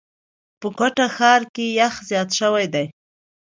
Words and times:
په 0.59 0.67
کوټه 0.77 1.07
ښار 1.15 1.41
کي 1.55 1.65
یخ 1.79 1.93
زیات 2.09 2.29
شوی 2.39 2.65
دی. 2.73 2.85